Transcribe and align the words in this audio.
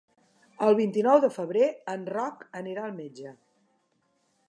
El 0.67 0.77
vint-i-nou 0.79 1.19
de 1.27 1.29
febrer 1.35 1.69
en 1.95 2.09
Roc 2.17 2.43
anirà 2.63 2.89
al 2.89 2.99
metge. 3.01 3.39